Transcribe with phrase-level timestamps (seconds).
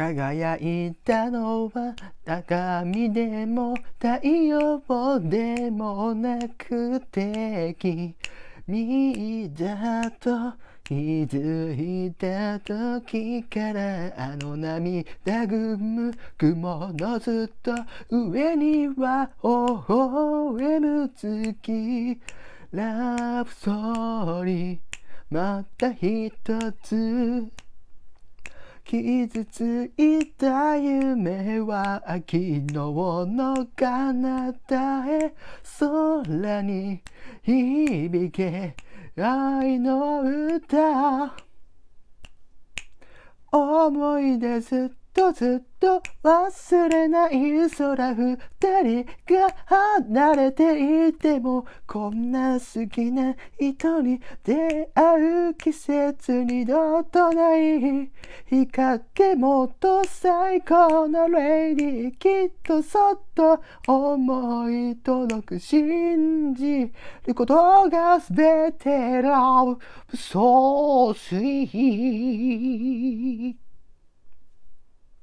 [0.00, 4.80] 輝いたのは高みでも太陽
[5.20, 8.14] でもなくて君
[9.52, 17.74] だと気づいた時からあの涙ぐむ雲のずっと
[18.08, 19.50] 上には微
[19.86, 22.18] 笑む月
[22.72, 24.78] ラブソーリー
[25.28, 26.32] また一
[26.82, 27.50] つ
[28.84, 35.34] 傷ついた夢は昨日の彼方へ
[35.78, 37.02] 空に
[37.42, 38.74] 響け
[39.16, 41.34] 愛の歌
[43.52, 48.38] 思い出すとずっと忘れない空二
[48.82, 58.10] 人が離れていてもこんな好きな人に出会う季節二度とない日。
[58.48, 66.90] 陰もっと最高のレイディきっとそっと思い届く信じ
[67.26, 68.88] ることが全て
[69.20, 69.76] Love
[70.14, 72.40] so sweet